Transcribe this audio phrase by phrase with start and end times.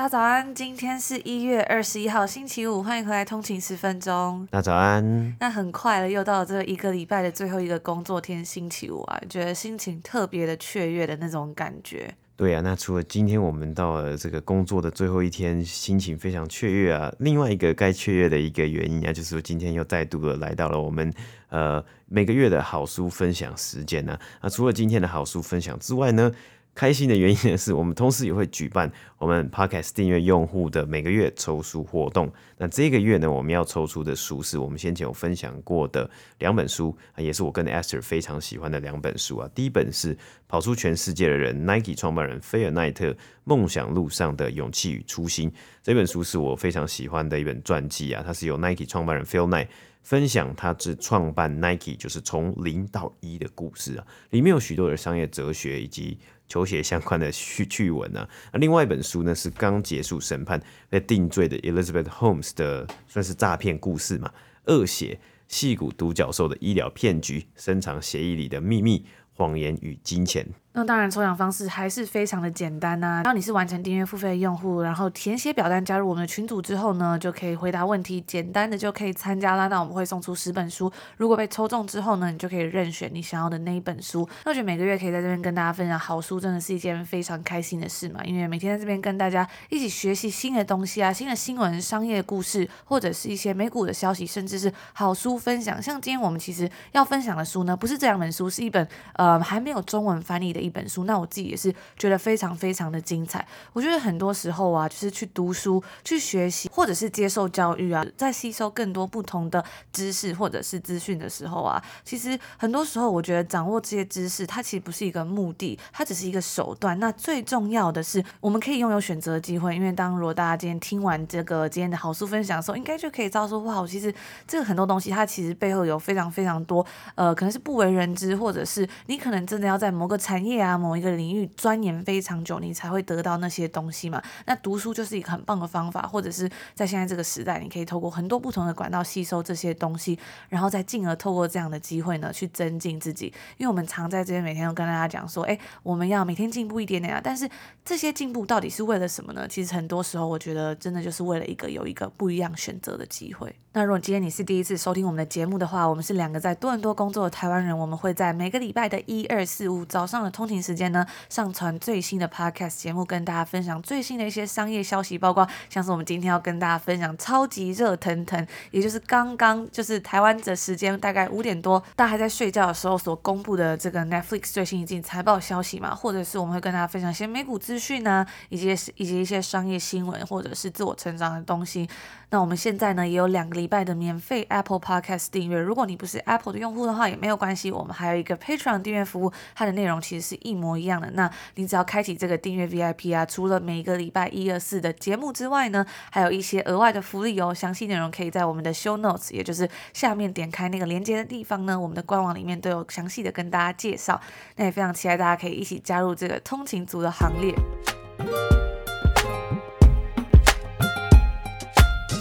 [0.00, 4.48] 大家早安，今天是一月二十一号，星期五，欢迎回来通勤十分钟。
[4.50, 5.36] 大家早安。
[5.38, 12.14] 那很快了，又到了这一个礼拜的最后一个工作天，星期五啊，觉得心情特别的雀跃的那种感觉。
[12.34, 21.12] 对啊，那除了今天我们到了这个工作的最后一天，心情非常雀跃啊，另外一个该雀跃的一个原因啊，就是说今天又再度的来到了我们
[21.50, 24.18] 呃每个月的好书分享时间呢。
[24.40, 26.32] 啊，除了今天的好书分享之外呢，
[26.80, 32.32] 开心的原因呢，是我们同时也会举办我们 Podcast 订阅用户的每个月抽书活动。
[32.56, 39.50] 那这个月呢，我们要抽出的书是我们先前有分享过的两本书，也是我跟 Esther 非常喜欢的两本书啊。
[39.54, 40.16] 第一本是
[40.48, 45.52] 跑出全世界的人，Nike 创办人菲尔奈特梦想路上的勇气与初心。
[45.82, 49.68] 这本书是我非常喜欢的一本传记啊，它是由 Nike 创办人 Phil Knight
[50.02, 56.16] 分享他自创办 Nike 就是从零到一的故事啊，里面有许多的商业哲学以及。
[56.50, 64.32] 球鞋相关的趣趣闻啊，那另外一本书呢是刚结束审判被定罪的 Elizabeth Holmes 的算是诈骗故事嘛，
[64.66, 70.44] 恶血戏骨独角兽的医疗骗局，深藏协议里的秘密，谎言与金钱。
[70.72, 79.66] 那当然，抽奖方式还是非常的简单呐、当你是完成订阅付费的用户，然后填写表单加入我们的群组之后呢，就可以回答问题，简单的就可以参加啦。
[79.66, 84.26] 那我们会送出十本书，如果被抽中之后呢，你就可以任选你想要的那一本书。
[84.44, 88.24] 那我觉得每个月可以在这边跟大家分享好书，真的是一件非常开心的事嘛。
[88.24, 95.82] 因为每天在这边跟大家一起学习新的东西啊，新的新闻、商业故事，或者是一些美股的消息，甚至是好书分享。
[95.82, 101.04] 像今天我们其实要分享的书呢，不是这两本书，是一本呃还没有中文翻译的一本书。
[101.04, 103.46] 那我自己也是觉得非常非常的精彩。
[103.72, 116.98] 我觉得很多时候啊，就是去读书、去学习，或者是接受教育啊，在吸收更多不同的知识或者是资讯的时候啊，其实很多时候我觉得掌握这些知识，它其实不是一个目的，它只是一个手段。
[116.98, 119.74] 那最重要的是，我们可以拥有选择的机会。
[119.74, 124.12] 因为当如果大家今天听完这个今天的好书分享的时候，应该就可以知道说，哇，其实
[124.46, 126.84] 这个很多东西它其实背后有非常非常多，
[127.14, 134.22] 呃，可能是不为人知，或者是你可能真的要在某个产业业啊，某一个领域钻研非常久，你才会得到那些东西嘛。
[134.46, 140.18] 那读书就是一个很棒的方法，或者是在现在这个时代，你可以透过很多不同的管道吸收这些东西，
[140.48, 143.32] 然后再进而透过这样的机会呢，去增进自己。
[143.56, 147.20] 因为我们常在这边每天都跟大家讲说，诶，我们要每天进步一点点啊。
[147.22, 147.48] 但是
[147.84, 149.46] 这些进步到底是为了什么呢？
[149.48, 153.54] 其实很多时候，我觉得真的就是为了一个有一个不一样选择的机会。
[153.72, 181.88] 那如果今天你是第一次收听我们的节目的话，我们是两个在多伦多工作的台湾人，我们会在每个礼拜的一二四五早上的通勤时间呢，上传最新的 podcast 节目，跟大家分享最新的一些商业消息，包括像是我们今天要跟大家分享超级热腾腾，也就是刚刚就是台湾的时间大概五点多，大家还在睡觉的时候所公布的这个 Netflix 最新一季财报消息嘛，或者是我们会跟大家分享一些美股资讯呢，以及以及一些商业新闻或者是自我成长的东西。
[182.32, 191.10] 那我们现在呢也有两个礼拜的免费 Apple Podcast 订阅，如果你不是 Apple 的用户的话也没有关系，我们还有一个 Patreon 订阅服务，它的内容其实是一模一样的。
[191.10, 197.52] 那你只要开启这个订阅 VIP 啊，除了每个礼拜一、二、四的节目之外呢，还有一些额外的福利哦。
[197.52, 204.18] 详细内容可以在我们的 Show Notes，也就是下面点开那个连接的地方呢，我们的官网里面都有详细的跟大家介绍。
[204.56, 207.54] 那也非常期待大家可以一起加入这个通勤族的行列。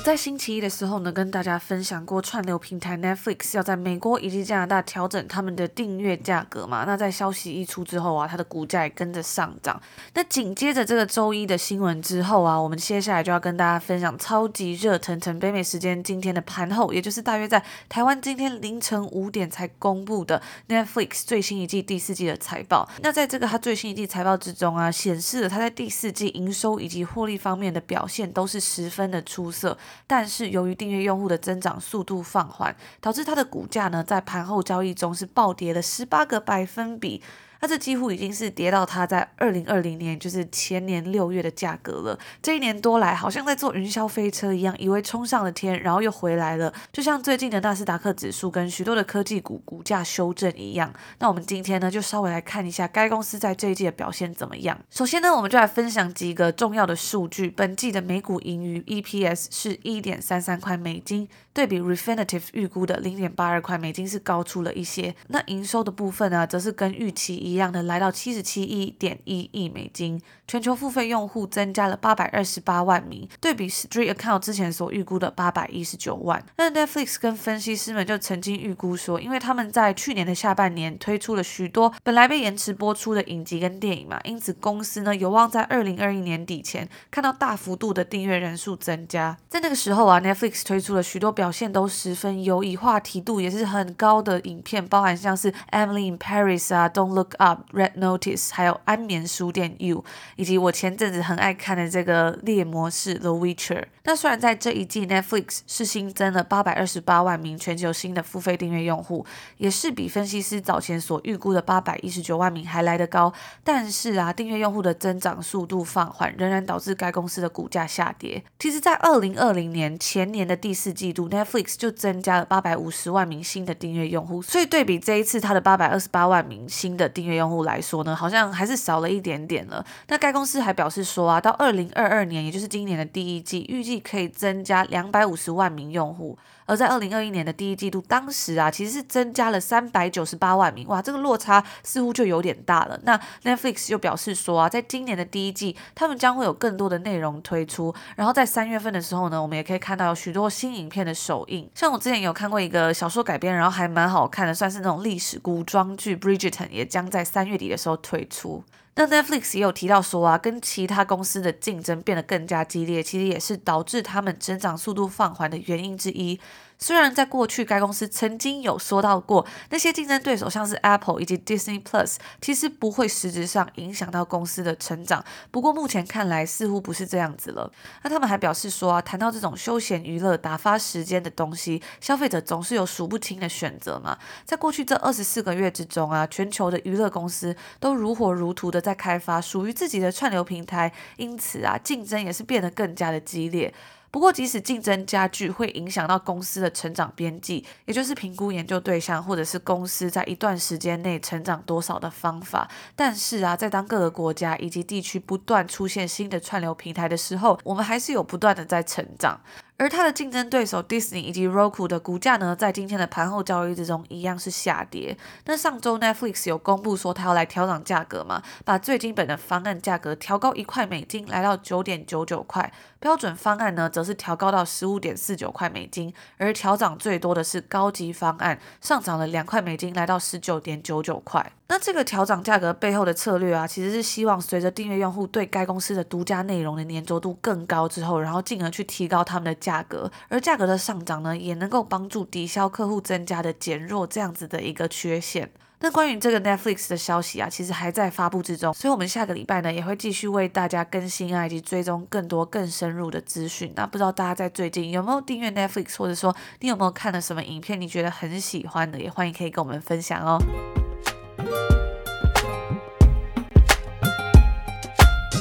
[0.09, 6.83] 在星期一的时候呢，跟大家分享过串流平台 Netflix 要在美国以及加拿大调整他们的订阅价格嘛。
[6.87, 9.79] 那在消息一出之后啊，它的股价也跟着上涨。
[10.15, 22.89] 那紧接着这个周一的新闻之后啊，我们接下来就要跟大家分享超级热腾腾北美时间今天的盘后，也就是大约在台湾今天凌晨五点才公布的 Netflix 最新一季第四季的财报。
[23.03, 29.77] 那在这个它最新一季财报之中啊，显示了它在第四季营收以及获利方面的表现都是十分的出色。
[30.07, 37.21] 但是由于订阅用户的增长速度放缓，导致它的股价呢在盘后交易中是暴跌了十八个百分比。
[37.61, 42.17] 那这几乎已经是跌到它在二零二零年，就是前年六月的价格了。
[42.41, 46.73] 这一年多来，好像在坐云霄飞车一样，以为冲上了天，然后又回来了。
[46.91, 50.93] 就像最近的纳斯达克指数跟许多的科技股股价修正一样。
[51.19, 54.79] 那我们今天呢，就稍微来看一下该公司在这一季的表现怎么样。
[54.89, 57.49] 首先呢，我们就来分享几个重要的数据。
[57.49, 61.27] 本季的每股盈余 EPS 是一点三三块美金。
[61.51, 76.43] 对比 Refinitiv 预估的零点八二块美金是高出了一些，那营收的部分呢，则是跟预期一一样的来到七十七亿点一亿美金，全球付费用户增加了八百二十八万名，对比 Street Account 之前所预估的八百一十九万。
[76.57, 89.37] 那 Netflix 跟分析师们就曾经预估说，因为他们在去年的下半年推出了许多本来被延迟播出的影集跟电影嘛，因此公司呢有望在二零二一年底前看到大幅度的订阅人数增加。
[89.47, 99.97] 在那个时候啊，Netflix 推出了许多表现都十分优异，话题度也是很高的影片，包含像是《Emily in Paris》啊，《Don't Look Up》、《Red Notice》，还有《安眠书店 You》，
[100.35, 103.81] 以及我前阵子很爱看的这个《猎魔士》《The Witcher》。
[104.03, 109.25] 那虽然在这一季 Netflix 是新增了八百二十八万名全球新的付费订阅用户，
[109.57, 113.31] 也是比分析师早前所预估的八百一十九万名还来得高，
[113.63, 118.43] 但是啊，订阅用户的增长速度放缓，仍然导致该公司的股价下跌。
[118.57, 129.85] 其实，在二零二零年前年的第四季度，Netflix 就增加了八百五十万名新的订阅用户，所以对比这一次它的八百二十八万名新的订阅用户来说呢，好像还是少了一点点了。
[130.07, 136.37] 那该公司还表示说啊，到二零二二年，也就是今年的第一季，预计可以增加两百五十万名用户。
[136.69, 142.99] 而在二零二一年的第一季度，当时啊，其实是增加了三百九十八万名，哇，这个落差似乎就有点大了。
[143.01, 147.91] 那 Netflix 又表示说啊，在今年的第一季，他们将会有更多的内容推出。
[148.15, 151.67] 然后在三月份的时候呢，我们也可以看到有许多新影片的首映。
[151.73, 158.63] 像我之前有看过一个小说改编，然后还蛮好看的，算是那种历史古装剧《Bridgerton》，也将在三月底的时候推出。
[158.95, 166.39] 那 Netflix 也有提到说啊，跟其他公司的竞争变得更加激烈，其实也是导致他们增长速度放缓的原因之一。
[166.79, 175.23] 虽然在过去，该公司曾经有说到过，那些竞争对手像是 Apple 以及 Disney Plus，其实不会实质上影响到公司的成长。
[175.51, 177.69] 不过目前看来，似乎不是这样子了。
[178.03, 184.17] 那他们还表示说啊，谈到这种休闲娱乐、打发时间的东西，消费者总是有数不清的选择嘛。
[184.45, 193.73] 在过去这二十四个月之中啊，全球的娱乐公司都如火如荼的在开发属于自己的串流平台，因此啊，竞争也是变得更加的激烈。
[194.11, 202.67] 不过，即使竞争加剧，会影响到公司的成长边际，也就是评估研究对象或者是公司在一段时间内成长多少的方法。
[202.95, 209.39] 但是啊，在当各个国家以及地区不断出现新的串流平台的时候，我们还是有不断的在成长。
[209.77, 215.17] 而它的竞争对手 Disney 以及 Roku 的股价呢，在今天的盘后交易之中一样是下跌。
[215.45, 222.69] 那上周 Netflix 有公布说，它要来调整价格嘛，把最基本的方案价格调高一块美金，来到九点九九块；
[222.99, 226.13] 标准方案呢，则是调高到十五点四九块美金。
[226.37, 231.51] 而调涨最多的是高级方案，上涨了两块美金，来到十九点九九块。
[231.69, 245.51] 那这个调涨价格背后的策略啊，其实是希望随着订阅用户对该公司的独家内容的黏着度更高之后，然后进而去提高他们的价格，而价格的上涨呢，也能够帮助抵消客户增加的减弱这样子的一个缺陷。
[245.81, 253.71] 那关于这个 Netflix 的消息啊，其实还在发布之中，所以我们下个礼拜呢，也会继续为大家更新啊，以及追踪更多更深入的资讯。
[253.77, 260.37] 那不知道大家在最近有没有订阅 Netflix，或者说你有没有看了什么影片，你觉得很喜欢的，也欢迎可以跟我们分享哦。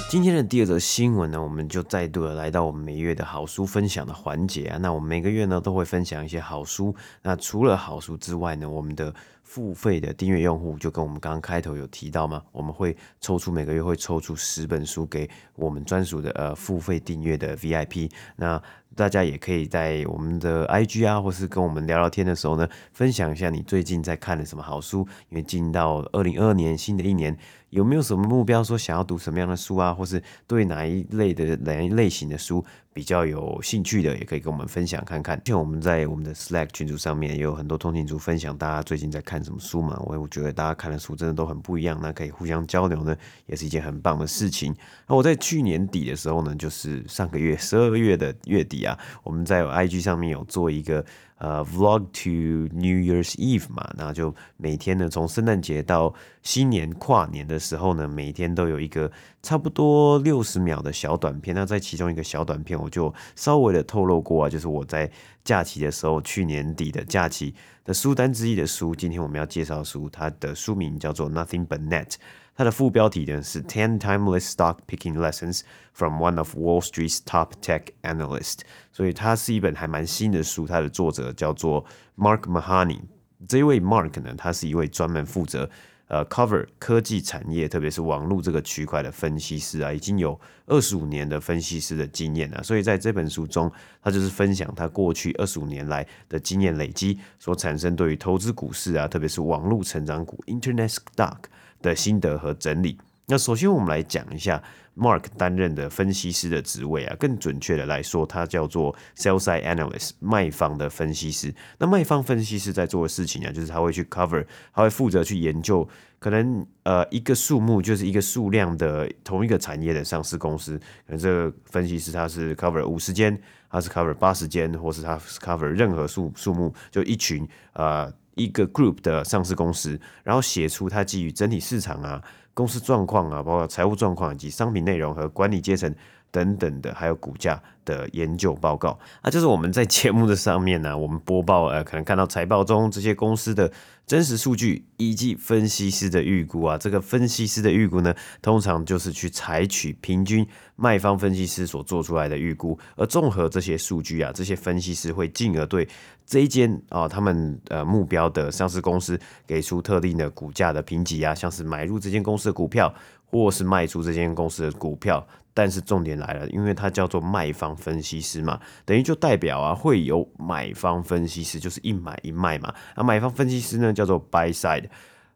[0.08, 4.78] 今天的第二则新闻呢，我们就再度的来到我们每月的好书分享的环节啊。
[4.78, 6.95] 那我们每个月呢都会分享一些好书。
[7.23, 9.12] 那除了好书之外呢，我们的
[9.49, 18.11] 付费的订阅用户就跟我们刚刚开头有提到嘛，我们会抽出每个月会抽出十本书给我们专属的呃付费订阅的 VIP。
[18.37, 18.61] 那
[18.95, 25.07] 大家也可以在我们的 IG 啊，或是跟我们聊聊天的时候呢，分享一下你最近在看的什么好书。
[25.31, 27.35] 因为进到二零二二年新的一年。
[27.71, 28.64] 有没有什么目标？
[28.64, 32.64] 说想要读什么样的书啊，或是对哪一类的哪一类型的书
[32.99, 35.40] 比较有兴趣的，也可以跟我们分享看看。
[35.45, 39.97] 像我们在我们的 Slack 群组上面也有很多通勤族分享，大家最近在看什么书嘛？
[40.05, 44.75] 我我觉得大家看的书真的都很不一样，那可以互相交流呢，也是一件很棒的事情。
[45.07, 51.05] 那我在去年底的时候呢，就是上个月十二月的月底啊，我们在 IG 上面有做一个。
[51.38, 61.54] 呃，vlog to New Year's Eve 嘛，那就每天呢，从圣诞节到新年跨年的时候呢，每天都有一个差不多六十秒的小短片。
[61.54, 65.11] 那在其中一个小短片，我就稍微的透露过啊，就是我在
[65.45, 67.54] 假期的时候，去年底的假期
[67.85, 68.92] 的书单之一的书。
[68.95, 72.14] 今天我们要介绍书，它的书名叫做 Nothing But Net。
[72.59, 75.61] 它的副标题呢是 Ten Timeless Stock Picking Lessons
[75.93, 78.59] from One of Wall Street's Top Tech Analysts，
[78.91, 80.67] 所以它是一本还蛮新的书。
[80.67, 81.85] 它的作者叫做
[82.17, 82.99] Mark Mahoney。
[83.47, 85.71] 这一位 Mark 呢，他是一位专门负责
[86.09, 90.37] 呃 cover 科技产业，特别是网络这个区块的分析师啊，已经有
[90.67, 92.61] 二十五年的分析师的经验啊。
[92.61, 93.71] 所以在这本书中，
[94.03, 101.37] 他就是分享他过去二十五年来的经验累积所产生对于投资股市啊，特别是网络成长股 Internet Stock。
[101.82, 102.99] 的心得和整理。
[103.26, 104.62] 那首先我们来讲一下
[104.97, 111.54] Mark 担任的分析师的职位啊，更准确的来说，他叫做 Sell Side Analyst 卖方的分析师。
[111.78, 115.87] 那卖方分析师在做的事情啊，就是他会去 cover，他会负责去研究
[116.18, 120.78] 可能呃一个数目就是一个数量的同一个产业的上市公司。
[121.06, 123.38] 可能这个分析师他是 cover 五十间，
[123.70, 128.11] 他是 cover 八十间，或是他 cover 任何数数目，就一群呃。
[128.38, 132.23] 一个 group 的上市公司，然后写出它基于整体市场啊、
[132.54, 135.92] 公司状况啊、包括财务状况以及商品内容和管理阶层
[136.30, 138.99] 等等的，还有股价的研究报告。
[139.23, 143.70] 啊，就是我们在节目的上面呢、我们播报呃，可能看到财报中这些公司的
[144.06, 146.76] 真实数据以及分析师的预估啊。
[146.78, 155.88] 这个分析师的预估呢，通常就是去采取平均卖方分析师所做出来的预估，而综合这些数据啊，这些分析师会进而对。
[156.26, 162.94] 这一间啊，他们呃目标的上市公司给出特定的股价的评级啊，像是买入这间公司的股票，
[163.30, 165.26] 或是卖出这间公司的股票。
[165.54, 172.73] 但是重点来了，因为它叫做卖方分析师嘛，等于就代表啊会有买方分析师，就是一买一卖嘛。
[172.94, 174.85] 啊，买方分析师呢叫做 buy side，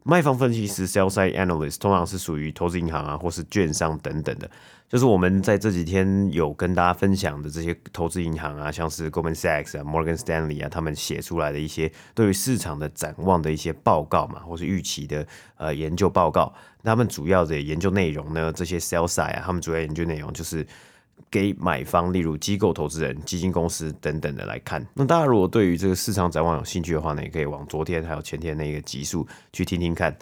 [0.04, 4.50] 卖方分析师 sell side analyst 通常是属于投资银行啊或是券商等等的。
[4.88, 16.52] 就是我们在这几天有跟大家分享的这些投资银行啊，像是 Goldman Sachs 啊、Morgan Stanley 啊，他们写出来的一些对于市场的展望的一些报告嘛，或是预期的呃研究报告。
[16.84, 20.66] 他们主要的研究内容呢，这些 sell side 啊，他们主要研究内容就是
[21.30, 24.86] 给买方，例如机构投资人、基金公司等等的来看。
[24.94, 30.16] 那大家如果对于这个市场展望有兴趣的话呢，也可以往昨天还有前天那个集数去听听看。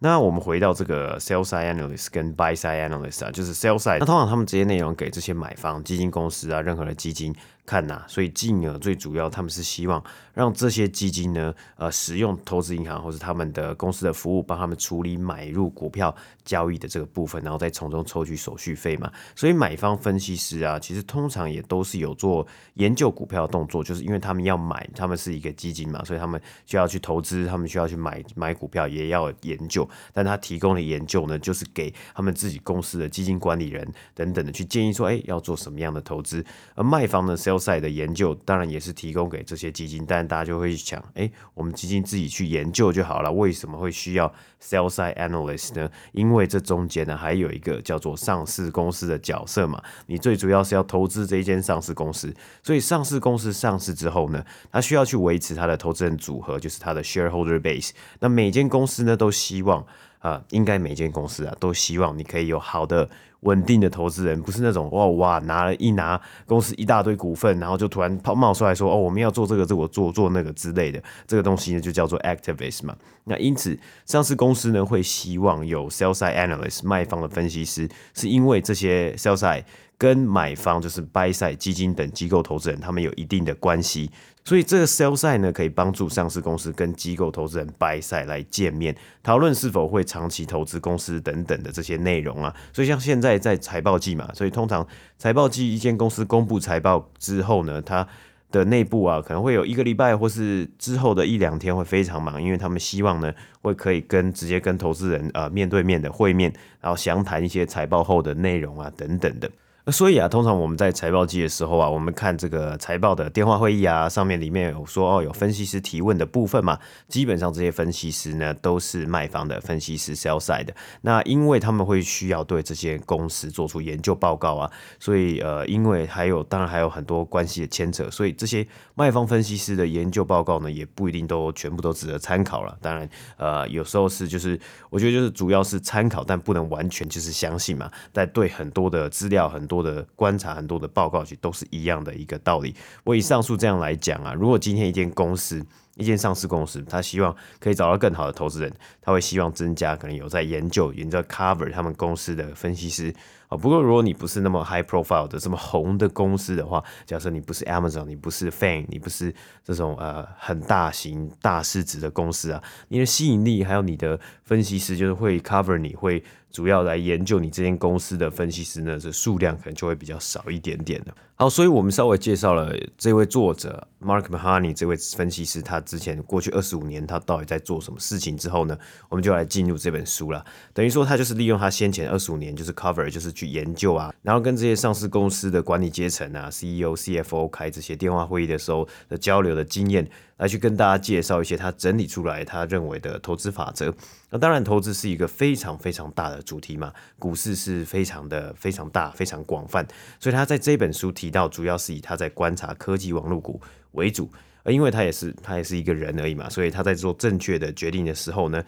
[0.00, 7.34] 那我们回到这个 sales side analyst 跟 buy side analyst 啊，就是 sell side，那通常他们这些内容给这些买方基金公司啊，任何的基金。
[7.66, 10.02] 看呐、啊，所以进而最主要，他们是希望
[10.34, 19.10] 让这些基金呢，呃，使用投资银行或者他们的公司的服务，帮他们处理买入股票交易的这个部分，然后再从中抽取手续费嘛。
[19.34, 29.88] 所以买方分析师啊，其实通常也都是有做研究股票的动作，就是因为他们要买，他们是一个基金嘛，所以他们需要去投资，他们需要去买买股票，也要研究。
[30.12, 36.44] 但他提供的研究呢，就是给他们自己公司的基金管理人等等的去建议说，哎，要做什么样的投资。
[36.74, 44.32] 而卖方呢是要，sales 的研究当然也是提供给这些基金，但大家就会想，哎，我们基金自己去研究就好了，为什么会需要
[44.62, 45.90] sell side analyst 呢？
[46.12, 57.90] 因为这中间呢还有一个叫做上市公司的角色嘛，你最主要是要投资这一间上市公司，所以上市公司上市之后呢，它需要去维持它的投资人组合，就是它的 shareholder base。
[58.20, 59.80] 那每间公司呢都希望
[60.18, 63.08] 啊、呃，应该每间公司啊都希望你可以有好的。
[63.44, 72.94] 稳定的投资人不是那种哇哇拿了一拿公司一大堆股份，然后就突然冒冒出来说哦，我们要做这个，这我做做那个之类的，这个东西呢就叫做 activist 嘛。
[73.24, 79.64] 那因此上市公司呢会希望有 sell side analyst 卖方的分析师，是因为这些 sell side
[79.96, 84.10] 跟买方就是 buy side 基金等机构投资人他们有一定的关系。
[84.46, 92.54] 所以这个 sell side 呢，可以帮助上市公司跟机构投资人 buy side 来见面，讨论是否会长期投资公司等等的这些内容啊。
[92.70, 94.86] 所以像现在在财报季嘛，所以通常
[95.16, 98.06] 财报季一间公司公布财报之后呢，它
[98.50, 103.32] 的内部啊可能会有一个礼拜或是之后的一两天会非常忙，因为他们希望呢
[103.62, 109.50] 会可以跟直接跟投资人呃面对面的会面，然后详谈一些财报后的内容啊等等的。
[109.92, 116.78] 所以啊，通常我们在财报季的时候啊，我们看这个财报的电话会议啊，上面里面有说哦，有分析师提问的部分嘛。
[117.06, 120.74] 基本上这些分析师呢，都是卖方的分析师 （sell side） 的。
[121.02, 132.74] 那因为他们会需要对这些公司做出研究报告啊，所以呃，因为还有当然还有很多关系的牵扯，所以这些卖方分析师的研究报告呢，也不一定都全部都值得参考了。
[132.80, 137.90] 当然，呃，有时候是就是我觉得就是主要是参考，但不能完全就是相信嘛。
[138.14, 139.73] 但对很多的资料很多。
[139.74, 142.74] 多的观察，很多的报告，其实都是一样的一个道理。
[143.02, 145.64] 我以上述这样来讲啊，如果今天一间公司，
[145.96, 153.14] 一间上市公司，他希望可以找到更好的投资人，他会希望增加可能有在研究、研究 cover 他们公司的分析师
[153.48, 153.56] 啊。
[153.56, 159.32] 不过，如果你不是那么 high profile 的这么红的公司的话，假设你不是 Amazon，你不是 Fan，你不是
[159.64, 166.24] 这种呃很大型大市值的公司啊，你的吸引力还有你的分析师就是会 cover 你会
[166.54, 171.12] 主要来研究你这间公司的分析师呢，这数量可能就会比较少一点点的。
[171.34, 180.44] 好，所以我们稍微介绍了这位作者 Mark Mahoney 这位分析师，他之前过去二十五年他到底在做什么事情之后呢，我们就来进入这本书了。
[180.72, 193.94] 等于说他就是利用他先前二十五年就是 cover 就是去研究啊，然后跟这些上市公司的管理阶层啊，CEO、CFO 开这些电话会议的时候的交流的经验，来去跟大家介绍一些他整理出来他认为的投资法则。
[194.30, 199.86] 那当然，投资是一个非常非常大的主题嘛，股市是非常的非常大、非常广泛，
[200.18, 203.60] 所以他在这本书提到，主要是以他在观察科技网络股
[203.92, 204.28] 为主，
[204.62, 208.62] 而因为他也是他也是一个人而已嘛，所以他在做正确的决定的时候呢。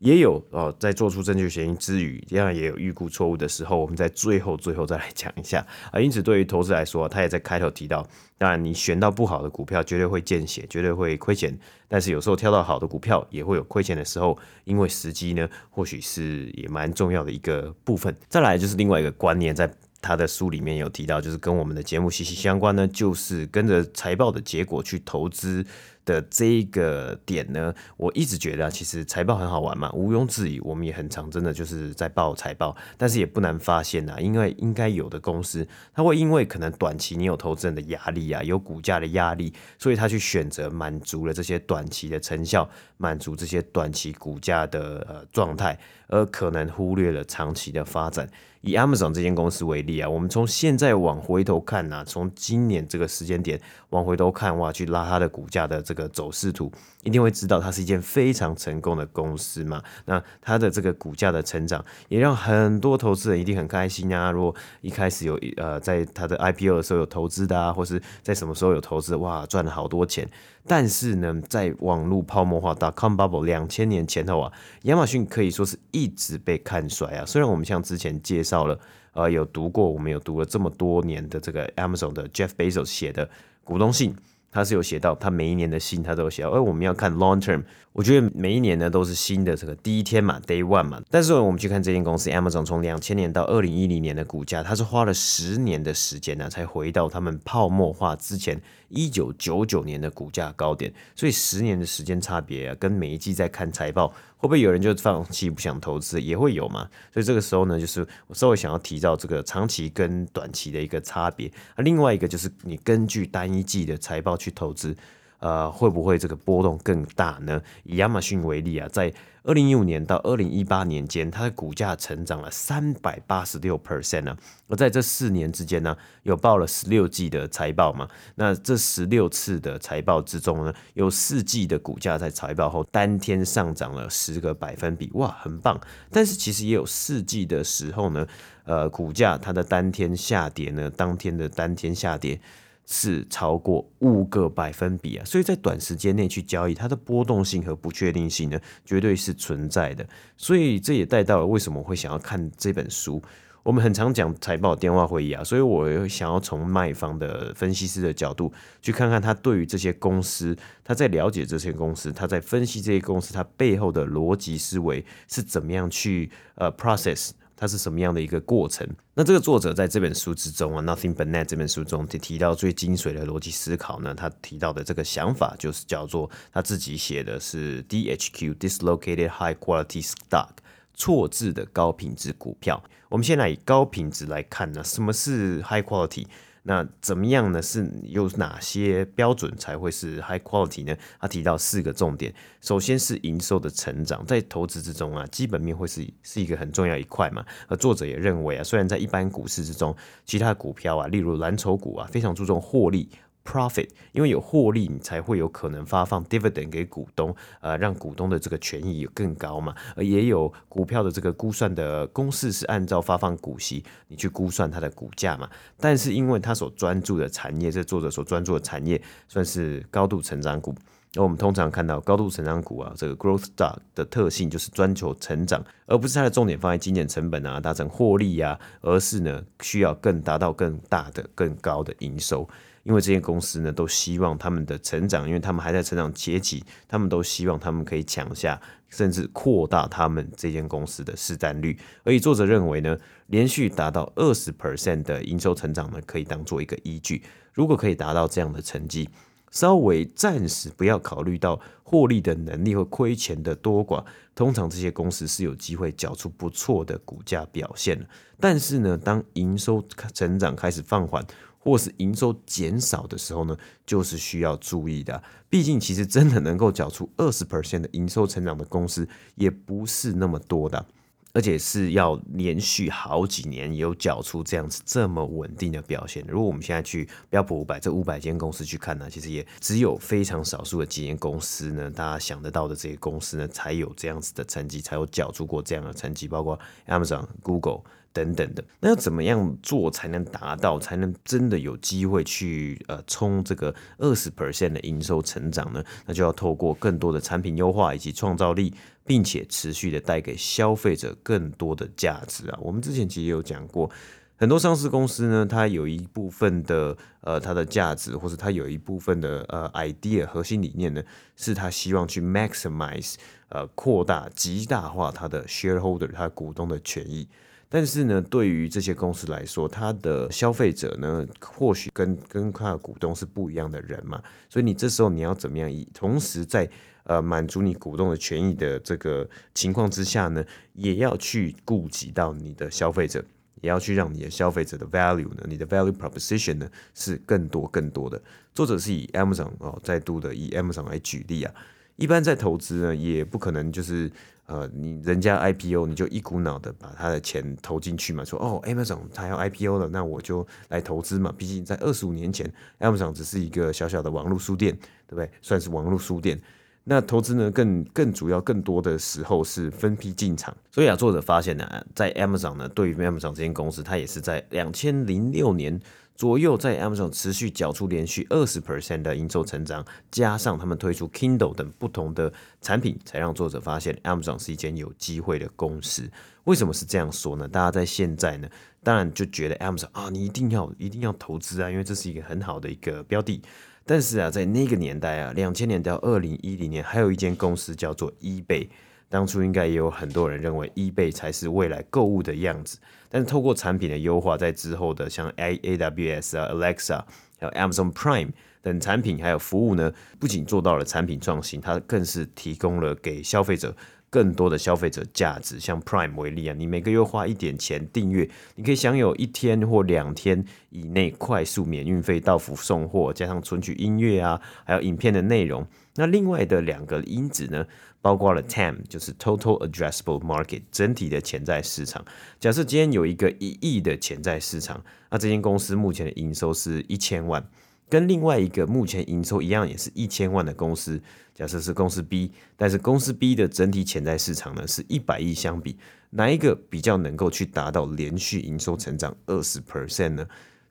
[0.00, 3.78] 也有哦，在做出正确决定之余，当然也有预估错误的时候。
[3.78, 5.98] 我们在最后最后再来讲一下啊。
[5.98, 11.58] 因此，对于投资来说，他也在开头提到，当然你选到不好的股票，绝对会见血，绝对会亏钱。
[11.88, 18.14] 但是有时候挑到好的股票，也会有亏钱的时候，因为时机呢，或许是也蛮重要的一个部分。
[18.28, 19.72] 再来就是另外一个观念，在
[20.02, 25.64] 他的书里面有提到，就是跟我们的节目息息相关呢，就是跟着财报的结果去投资。
[26.04, 48.28] 的这一个点呢，我一直觉得啊，其实财报很好玩嘛，毋庸置疑，我们也很常真的就是在报财报，但是也不难发现呐，因为应该有的公司，它会因为可能短期你有投资人的压力啊，有股价的压力，所以他去选择满足了这些短期的成效，满足这些短期股价的呃状态，而可能忽略了长期的发展。
[48.60, 56.70] 以 Amazon 这间公司为例啊，我们从现在往回头看呐、啊，从今年这个时间点往回头看哇，去拉它的股价的这个走势图，
[57.02, 59.82] 一定会知道它是一件非常成功的公司嘛。
[60.04, 64.30] 那它的这个股价的成长，也让很多投资人一定很开心啊。
[64.30, 70.28] 如果一开始有呃在它的 IPO 的时候有投资的啊，或是在什么时候有投资，哇，赚了好多钱。
[70.66, 74.52] 但是呢，在网络泡沫化 dot-com bubble 两千年前后啊，
[74.84, 77.24] 亚马逊可以说是一直被看衰啊。
[77.26, 78.80] 虽然我们像之前介绍了，
[79.12, 83.28] 呃，有读过，我们有读了这么多年的这个 Amazon 的 Jeff Bezos 写的
[83.62, 84.16] 股东信。
[84.54, 87.64] 他是有写到，他每一年的信他都有写到，而我们要看 long term，
[87.94, 91.00] 我觉得每一年呢都是新的这个第一天嘛，day one 嘛。
[91.08, 100.92] 但是我们去看这间公司 Amazon 从两千年到二零一零年的股价，它是花了十年的时间呢，才回到他们泡沫化之前一九九九年的股价高点。
[101.14, 104.12] 所以十年的时间差别啊，跟每一季在看财报。
[104.38, 106.20] 会不会有人就放弃不想投资？
[106.20, 106.88] 也会有嘛。
[107.12, 111.46] 所以这个时候呢，就是我稍微想要提到这个长期跟短期的一个差别。
[111.76, 114.96] 啊，另外一个就是你根据单一季的财报去投资。
[115.44, 117.60] 呃，会不会这个波动更大呢？
[117.82, 124.34] 以亚马逊为例啊，在二零一五年到二零一八年间，它的股价成长了三百八十六 percent 呢。
[124.68, 128.08] 而在这四年之间呢，有报了十六季的财报嘛。
[128.36, 135.78] 那这十六次的财报之中呢，有四季的股价在财报后当天上涨了十个百分比，哇，很棒。
[136.10, 138.26] 但是其实也有四季的时候呢，
[138.64, 142.40] 呃，股价它的当天下跌呢，当天的当天下跌。
[142.86, 150.06] 是超过五个百分比啊，所以在短时间内去交易，它的波动性和不确定性呢，绝对是存在的。
[150.36, 153.22] 所以这也带到了为什么会想要看这本书。
[153.62, 167.30] 我们很常讲财报电话会议啊，所以我想要从卖方的分析师的角度去看看他对于这些公司，他在了解这些公司，他在分析这些公司，他背后的逻辑思维是怎么样去呃 process。
[167.56, 168.86] 它是什么样的一个过程？
[169.14, 180.48] 那这个作者在这本书之中啊，《Nothing But Net》这本书中提提到最精髓的逻辑思考呢，他提到的这个想法就是叫做他自己写的是 DHQ（Dislocated High Quality Stock），
[180.94, 182.82] 错字的高品质股票。
[183.08, 186.26] 我们先来以高品质来看呢，什么是 High Quality？
[186.66, 187.60] 那怎么样呢？
[187.60, 190.96] 是有哪些标准才会是 high quality 呢？
[191.20, 197.44] 他提到四个重点，首先是营收的成长，在投资之中啊，基本面会是是一个很重要一块嘛。
[197.68, 203.10] 而作者也认为啊，虽然在一般股市之中，其他股票啊，例如蓝筹股啊，非常注重获利。
[203.44, 209.74] Profit，因为有获利，你才会有可能发放 dividend 给股东，呃，让股东的这个权益有更高嘛。
[209.94, 215.48] 而也有股票的这个估算的公式是按照发放股息，你去估算它的股价嘛。
[215.78, 220.74] 但是因为他所专注的产业，这作者所专注的产业算是高度成长股，
[221.14, 232.48] 而我们通常看到高度成长股啊，这个 growth stock 的特性就是专求成长，而不是它的重点放在精简成本啊、达成获利呀、啊，而是呢需要更达到更大的、更高的营收。
[232.84, 241.76] 因为这些公司呢都希望他们的成长，因为他们还在成长阶级，他们都希望他们可以抢下甚至扩大他们这间公司的市占率。
[242.04, 247.22] 而以作者认为呢，连续达到二十 percent 的营收成长呢，可以当做一个依据。
[247.52, 249.08] 如果可以达到这样的成绩，
[249.50, 258.04] 稍微暂时不要考虑到获利的能力和亏钱的多寡，通常这些公司是有机会缴出不错的股价表现的。
[258.40, 261.24] 但是呢，当营收成长开始放缓，
[261.64, 265.22] 或是营收减少的时候呢，就是需要注意的。
[265.48, 270.84] 毕竟，其实真的能够缴出二十 percent 的营收成长的公司，也不是那么多的。
[271.32, 276.24] 而且是要连续好几年有缴出这样子这么稳定的表现。
[276.28, 287.80] 如果我们现在去标普五百这五百间公司去看呢，其实也只有非常少数的几间公司呢，大家想得到的这些公司呢，才有这样子的成绩，才有缴出过这样的成绩，包括 Amazon、Google。
[288.14, 295.84] 等等的，那要怎么样做才能达到，才能真的有机会去呃冲这个二十 percent 的营收成长呢？
[296.06, 298.72] 那就要透过更多的产品优化以及创造力，
[299.04, 302.58] 并且持续的带给消费者更多的价值啊。
[302.62, 303.90] 我们之前其实有讲过，
[304.36, 311.02] 很多上市公司呢，它有一部分的呃它的价值，或者它有一部分的呃 idea 核心理念呢，
[311.34, 313.16] 是它希望去 maximize
[313.48, 317.26] 呃扩大极大化它的 shareholder 它股东的权益。
[317.74, 326.70] 但是呢，对于这些公司来说，它的消费者呢，或许跟跟它的股东是不一样的人嘛，所以你这时候你要怎么样以同时在
[327.02, 333.20] 呃满足你股东的权益的这个情况之下呢，也要去顾及到你的消费者，
[333.60, 338.22] 也要去让你的消费者的 value 呢，你的 value proposition 呢是更多更多的。
[338.54, 341.52] 作者是以 Amazon 哦，再度的以 Amazon 来举例啊，
[341.96, 344.10] 一般在投资呢，也不可能就是。
[344.46, 348.22] 呃，你人家 IPO，你就一股脑的把他的钱投进去嘛？
[348.22, 351.32] 说哦，Amazon 他要 IPO 了，那我就来投资嘛。
[351.34, 354.76] 毕竟在二十五年前，Amazon 只是一个小小的网络书店，
[355.06, 355.30] 对不对？
[355.40, 356.38] 算是网络书店。
[356.84, 360.54] 那投资呢，更更主要、更多的时候是分批进场。
[360.70, 365.80] 所以啊，作者发现呢，在 Amazon 呢，对于 Amazon 这间公司，它也是在两千零六年。
[366.16, 376.08] 左右在 Amazon 持续缴出连续二十 percent 的营收成长，加上他们推出 Kindle 等不同的产品，才让作者发现 Amazon 是一间有机会的公司。
[376.44, 377.48] 为什么是这样说呢？
[377.48, 378.48] 大家在现在呢，
[378.82, 383.42] 当然就觉得 Amazon 啊，你一定要一定要投资啊，因为这是一个很好的一个标的。
[383.84, 388.68] 但是啊，在那个年代啊，两千年到二零一零年，还有一间公司叫做 eBay。
[389.10, 392.78] 当初应该也有很多人认为 eBay 才是未来购物的样子，
[393.14, 397.00] 但是透过产品的优化，在之后的像 A A W S 啊、Alexa，
[397.38, 403.72] 还有 Amazon Prime 等产品还有服务呢，不仅做到了产品创新，它更是提供了给消费者
[404.10, 405.60] 更多的消费者价值。
[405.60, 415.64] 像 Prime 为例啊，你每个月花一点钱订阅，你可以享有一天或两天以内快速免运费到府送货，加上存取音乐啊，还有影片的内容。
[415.96, 417.64] 那另外的两个因子呢，
[418.02, 422.04] 包括了 TAM，就是 Total Addressable Market，整体的潜在市场。
[422.40, 427.48] 假设今天有一个一亿的潜在市场，那这间公司目前的营收是一千万，
[427.88, 431.00] 跟另外一个目前营收一样，也是一千万的公司，
[431.32, 435.78] 假设是公司 B，但是公司 B 的整体潜在市场呢是一百亿相比，
[436.10, 440.26] 哪一个比较能够去达到连续营收成长二十 percent 呢？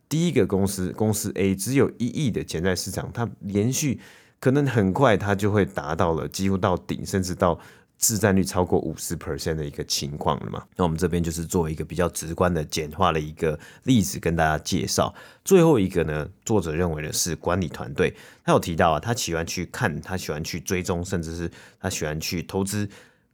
[0.10, 4.02] 第一个公司公司 A 只有一亿的潜在市场，它连续。
[4.44, 7.58] 可能很快它就会达到了几乎到顶，甚至到
[7.98, 10.62] 市占率超过五十 percent 的一个情况了嘛？
[10.76, 15.16] 那我们这边就是做一个比较直观的简化了一个例子跟大家介绍。
[15.46, 22.90] 最后一个呢，作者认为的是管理团队，他有提到啊，他喜欢去看，他喜欢去追踪，甚至是他喜欢去投资。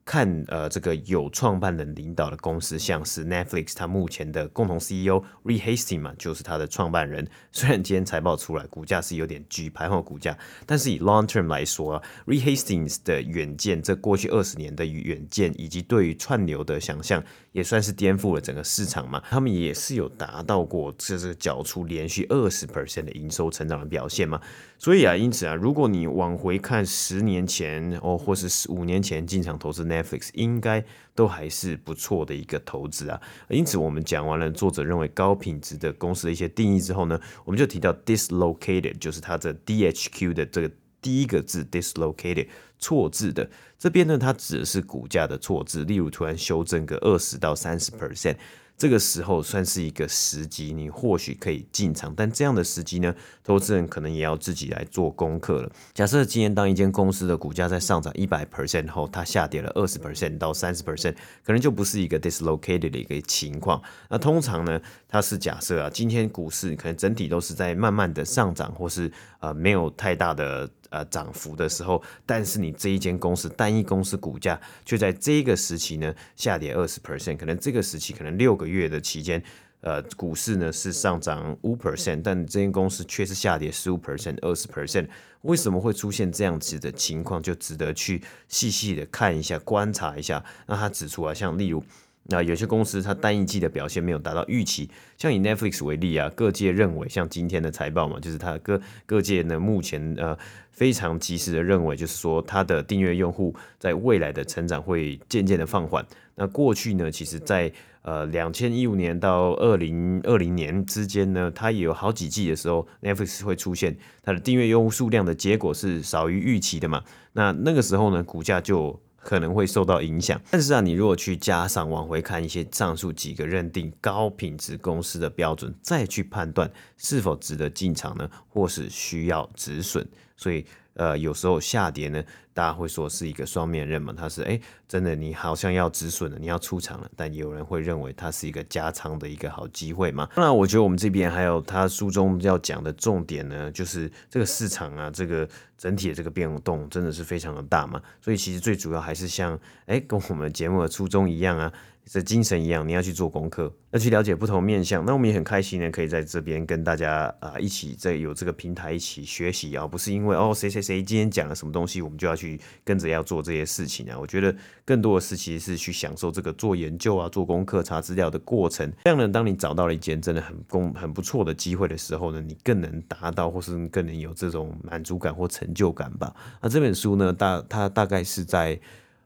[0.10, 7.30] 看，呃，这个有创办人领导的公司，像是 Netflix，它目前的共同 CEORehasting 嘛，就是它的创办人。
[7.52, 19.22] 虽然今天财报出来，股价是有点举牌后股价，但是以 long term 来说啊，Reed Hastings 的远见，这过去二十年的远见，以及对于串流的想象，也算是颠覆了整个市场嘛。
[19.30, 24.40] 他们也是有达到过，这是缴出连续二十 percent 的营收成长的表现嘛。
[24.78, 30.84] 所以啊，因此啊，如果你往回看十年前哦，或是十五年前进场投资 Netflix，应该
[31.14, 33.20] 都还是不错的一个投资啊。
[33.50, 48.36] 因此，我们讲完了作者认为高品质的公司的一些定义之后呢，我们就提到 dislocated，就是它的 DHQ 的这个第一个字 dislocated 错字的这边呢，它指的是股价的错字，例如突然修正个二十到三十 percent。
[48.78, 55.70] 这个时候算是一个时机，你或许可以进场，但这样的时机呢，投资人可能也要自己来做功课了。
[55.94, 63.82] 假设今天当一间公司的股价在上涨一百 percent 后，它下跌了二十 percent 到三十 percent，可能就不是一个 dislocated 的一个情况。
[64.10, 70.70] 那通常呢，它是假设啊，今天股市可能整体都是在慢慢的上涨，或是呃没有太大的。
[70.90, 79.42] 呃，涨幅的时候，但是你这一间公司单一公司股价却在这个时期呢下跌二十 percent，可能这个时期可能六个月的期间，
[79.82, 85.08] 呃，股市呢是上涨五 percent，但这间公司却是下跌十五 percent、二十 percent，
[85.44, 87.40] 为什么会出现这样子的情况？
[87.42, 90.44] 就值得去细细的看一下、观察一下。
[90.66, 91.84] 那他指出啊，像例如。
[92.30, 100.38] 那有些公司它单一季的表现没有达到预期，像以 Netflix 为例啊，各界认为像今天的财报嘛，就是它各各界呢目前呃
[100.72, 106.06] 非常及时的认为，就是说它的订阅用户在未来的成长会渐渐的放缓。
[106.36, 107.70] 那过去呢，其实在
[108.02, 117.04] 呃两千一五年到二零二零年之间呢，它也有好几季的时候，Netflix 会出现它的订阅用户数量的结果是少于预期的嘛。
[117.34, 130.06] 那那个时候呢，股价就可能会受到影响，但是啊，你如果去加上往回看一些上述几个认定高品质公司的标准，再去判断是否值得进场呢，或是需要止损，
[130.36, 130.66] 所以。
[130.94, 132.24] 呃，有时候下跌呢，
[132.54, 140.28] 大家会说是一个双面刃嘛，它是哎，真的你好像要止损了，你要出场了，但有人会认为它是一个加仓的一个好机会嘛。
[140.36, 145.48] 当然，我觉得我们这边还有他书中要讲的重点呢，就是这个市场啊，这个
[145.78, 151.72] 整体的这个变动真的是非常的大嘛，所以其实最主要还是像哎，跟我们节目的初衷一样啊。
[152.12, 155.06] 这精神一样，你要去做功课，要去了解不同面向。
[155.06, 164.18] 那我们也很开心呢，可以在这边跟大家啊、一起在有这个平台一起学习啊，不是因为哦谁谁谁今天讲了什么东西，我们就要去跟着要做这些事情啊。
[164.20, 168.92] 我觉得更多的是其实是去享受这个做研究啊、做功课、查资料的过程。
[169.04, 176.36] 这样呢，当你找到了一件真的很工很不错的机会的时候呢，你更能达到或是更能有这种满足感或成就感吧。
[176.60, 178.80] 那这本书呢，大它大概是在。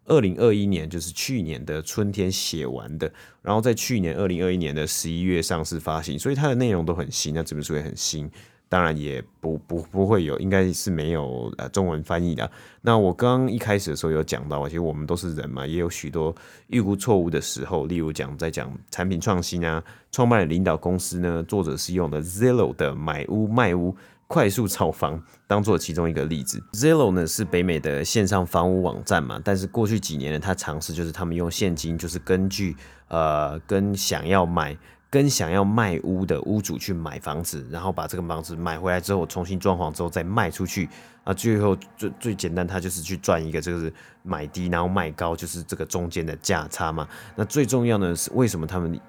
[0.06, 3.12] 二零二一年就是去年的春天写完的，
[3.42, 7.34] 然后在去年二零二一年的十一月上市发行，所以它的内容都很新。
[7.34, 8.30] 那这本书也很新，
[8.68, 12.52] 当然也不不不会有，应该是没有呃中文翻译的。
[12.82, 16.36] 那我刚刚一开始的时候有讲到，其实我们都是人嘛，也有许多
[16.68, 17.86] 预估错误的时候。
[17.86, 23.96] 例如讲在讲产品创新啊，创办人领导公司呢，作者是用的 Zillow 的买屋卖屋。
[24.34, 32.76] 快速炒房当做其中一个例子，Zillow 呢是北美的线上房屋网站嘛，但是过去几年呢，他尝试就是他们用现金，就是根据
[33.10, 34.76] 呃跟想要买
[35.12, 40.90] 跟想要卖屋的屋主去买房子，然后把这个房子买回来之后重新装潢之后再卖出去
[41.24, 43.94] 啊，最后最最简单，他就是去赚一个就是
[44.24, 47.08] 买低然后卖高，就是这个中间的价差嘛。
[47.36, 49.00] 那最重要的是为什么他们？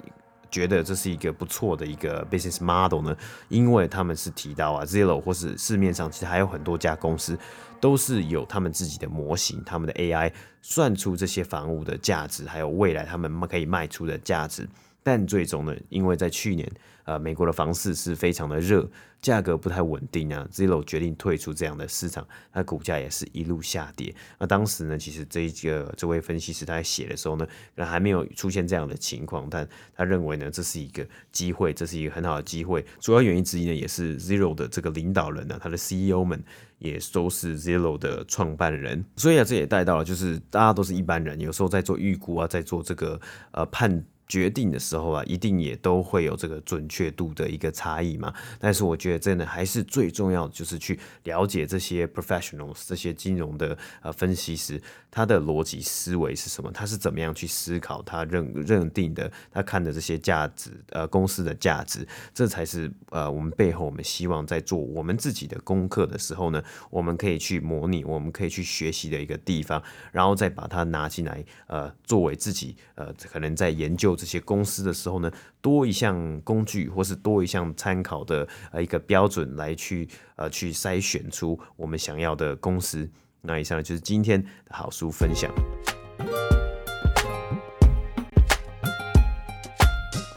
[0.54, 3.16] 觉得这是一个不错的一个 business model 呢，
[3.48, 7.36] 因为他们是提到啊 Zero 或是市面上其实还有很多家公司
[7.80, 14.68] 都是有他们自己的模型，他们的 AI 算出这些房屋的价值，还有未来他们可以卖出的价值，
[15.02, 16.70] 但最终呢，因为在去年。
[17.04, 18.88] 呃，美国的房市是非常的热，
[19.20, 20.46] 价格不太稳定啊。
[20.50, 24.14] Zillow 决定退出这样的市场，它股价也是一路下跌。
[24.38, 32.84] 那当时呢，其实这一个这位分析师他在写的时候呢，可能还没有出现这样的情况，但他认为呢，这是一个机会，这是一个很好的机会。
[33.00, 36.42] 主要原因之一呢，也是 Zillow 的这个领导人呢，他的 CEO 们
[36.78, 39.04] 也都是 Zero 的创办人。
[39.16, 44.02] 所以啊，这也带到了，就是大家都是一般人，有时候在做预估啊，在做这个呃判。
[44.26, 48.32] 决定的时候啊，一定也都会有这个准确度的一个差异嘛。
[48.58, 69.82] 但是我觉得真的还是最重要的，就是去了解这些 professionals 这些金融的呃分析师，他的逻辑思维是什么，他是怎么样去思考，他认认定的，他看的这些价值呃公司的价值，这才是呃我们背后我们希望在做我们自己的功课的时候呢，我们可以去模拟，我们可以去学习的一个地方，
[70.12, 74.13] 然后再把它拿进来呃作为自己呃可能在研究。
[74.14, 83.08] 这些公司的时候呢，多一项工具或是多一项参考的呃一个标准来去呃去筛选出我们想要的公司。
[83.40, 85.52] 那以上就是今天好书分享。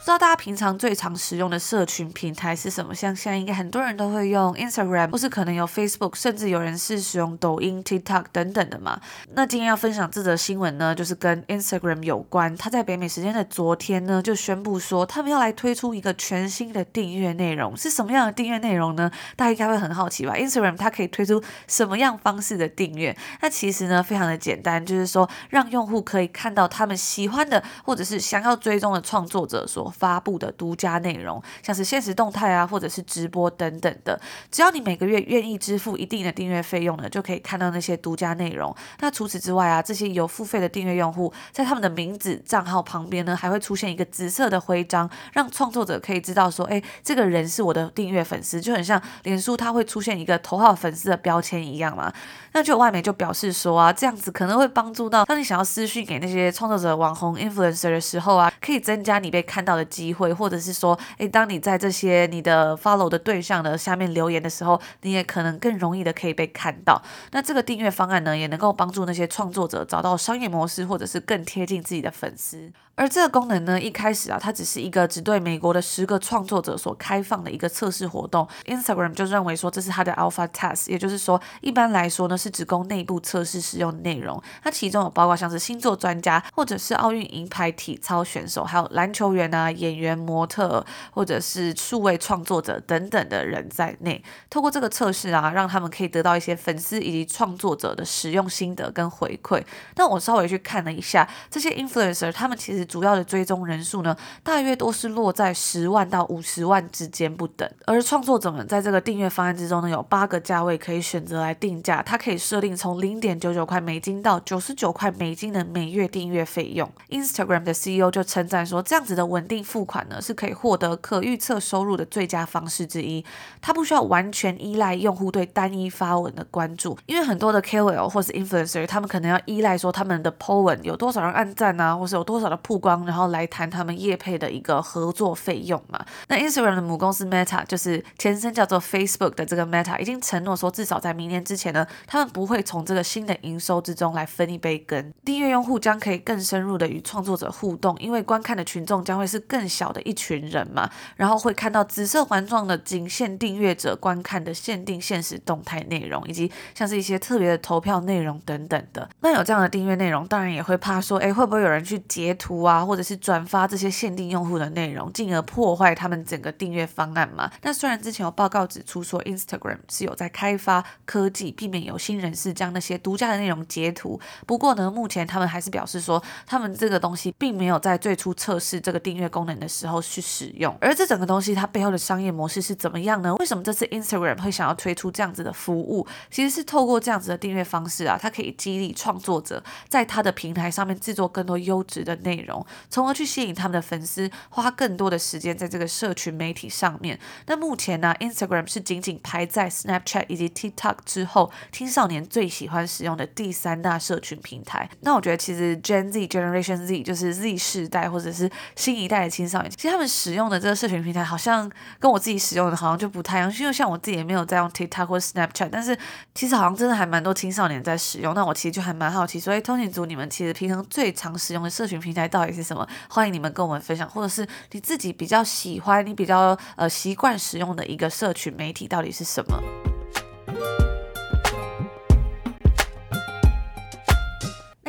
[0.07, 2.95] 知道大家平常最常使用的社群平台是什么？
[2.95, 9.01] 像现在应该很多人都会用 Instagram，或是可能有 Facebook，甚至有人是使用抖音、TikTok 等等的嘛。
[9.33, 12.55] 那今天要分享这则新闻呢，就是跟 Instagram 有关。
[12.55, 19.11] 他在北美时间的昨天呢，就宣布说他们要来推出一个全新的订阅内容，是什么样的订阅内容呢？
[19.35, 23.13] 大家应该会很好奇吧？Instagram 它可以推出什么样方式的订阅？
[23.41, 34.19] 那其实呢，非常的简单，就是说让用户可以看到他们喜欢的或者是想要追踪的创作者所发布的独家内容，像是限时动态啊，或者是直播等等的。
[34.51, 38.75] 只要你每个月愿意支付一定的订阅费用呢，就可以看到那些独家内容。
[38.99, 52.13] 那除此之外啊，这些有付费的订阅用户，在他们的名字账号旁边呢，还会出现一个紫色的徽章，让创作者可以知道说，哎，这个人是我的订阅粉丝，就很像脸书它会出现一个头号粉丝的标签一样嘛。
[52.53, 67.01] 那就外媒就表示说啊，这样子可能会帮助到当你想要私讯给那些创作者、网红、influencer 的时候啊，可以增加你被看到的机会，或者是说，诶，当你在这些你的 follow 的对象的下面留言的时候，你也可能更容易的可以被看到。
[67.31, 72.71] 那这个订阅方案呢，也能够帮助那些创作者找到商业模式，或者是更贴近自己的粉丝。
[72.97, 78.47] 而这个功能呢，一开始啊，它只是一个只对美国的十个创作者所开放的一个测试活动。
[78.65, 84.41] Instagram 就认为说这是它的 alpha test，也就是说，一般来说呢是只供内部测试使用的内容。
[84.63, 94.23] 它其中有包括像是星座专家，或者是奥运银牌体操选手，还有篮球员啊、演员、模特，或者是数位创作者等等的人在内。
[94.49, 99.63] 透过这个测试啊，让他们可以得到一些粉丝以及创作者的使用心得跟回馈。
[99.97, 102.86] 那我稍微去看了一下，这些 influencer 他们其实。
[102.87, 107.69] 主要的追踪人数呢，大约都是落在十万到五十万之间不等。
[107.85, 116.89] 而创作者们在这个订阅方案之中呢，有八个价位可以选择来定价，它可以设定从零点九九块美金到九十九块美金的每月订阅费用。
[117.09, 123.23] Instagram 的 CEO 就称赞说，这样子的稳定付款呢，是可以获得可预测收入的最佳方式之一。
[123.61, 136.05] 它不需要完全依赖用户对单一发文的关注，因为很多的 KOL 或是 Influencer，他们可能要依赖说他们的 po 文有多少人按赞啊，或是有多少的曝光，然后来谈他们业配的一个合作费用嘛。
[136.27, 145.13] 那 Instagram 的母公司 Meta 就是前身叫做 Facebook 的这个 Meta 已经承诺说，至少在明年之前呢，他们不会从这个新的营收之中来分一杯羹。
[145.23, 150.89] 订阅用户将可以更深入的与创作者互动，因为观看的群众将会是更小的一群人嘛。
[151.15, 159.07] 然后会看到紫色环状的仅限订阅者观看的限定现实动态内容，以及像是一些特别的投票内容等等的。
[159.21, 167.49] 那有这样的订阅内容，当然也会怕说，哎，会不会有人去截图啊，或者是转发这些限定用户的内容，进而破坏他们整个订阅方案嘛？
[167.61, 174.19] 那虽然之前有报告指出说，Instagram 是有在开发科技，避免有心人士将那些独家的内容截图。
[174.45, 180.75] 不过呢，目前他们还是表示说，他们这个东西并没有在最初测试这个订阅功能的时候去使用。
[180.81, 183.35] 而这整个东西它背后的商业模式是怎么样呢？
[183.35, 186.05] 为什么这次 Instagram 会想要推出这样子的服务？
[186.29, 192.56] 其实是透过这样子的订阅方式啊，它可以激励创作者在他的平台上面制作更多优质的内容，
[192.89, 197.19] 从而去吸引他们的粉丝，花更多的时间在这个社群媒体上面。
[197.45, 204.89] 那目前呢，Instagram 是仅仅排在 Snapchat 以及 TikTok 之后，青少年最喜欢使用的第三大社群平台。
[205.01, 213.53] 那我觉得其实 Gen Z Generation Z 就是 Z 世代或者是新一代的青少年，其实他们使用的这个社群平台好像跟我自己使用的好像就不太一样。
[213.59, 215.97] 因为像我自己也没有在用 TikTok 或 Snapchat，但是
[216.35, 218.33] 其实好像真的还蛮多青少年在使用。
[218.33, 222.87] 那我其实就还蛮好奇，所以通勤族你们其实平常最常使用的社群平台到到底是什么？
[223.09, 229.59] 欢迎你们跟我们分享，或者是你自己比较喜欢、你比较呃习惯使用的一个社群媒体到底是什么？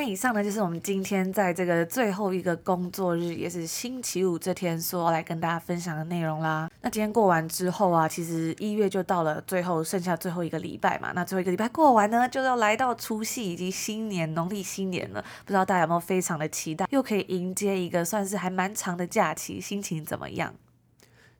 [0.09, 6.71] 以上呢，就是我们今天在这个最后一个工作日，也是星期五这天，说来跟大家分享的内容啦。
[6.81, 11.13] 那今天过完之后啊，其实一月就到了最后，剩下最后一个礼拜嘛。
[11.15, 15.23] 那最后一个礼拜过完呢，就要来到除夕以及新年，农历新年了。
[15.45, 20.55] 不知道大家有没有非常的期待，又可以迎接一个算是还蛮长的假期，心情怎么样？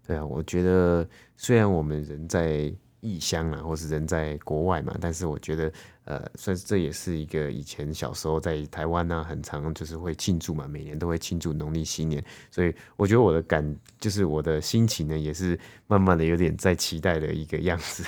[0.07, 5.73] 对啊，我觉得虽然我们人在异乡啊，或是人在国外嘛，但是我觉得。
[6.09, 18.03] 呃，算是这也是一个以前小时候在台湾呢、啊，很常就是会庆祝嘛，每年都会庆祝农历新年，所以我觉得我的感就是我的心情呢，也是慢慢的有点在期待的一个样子。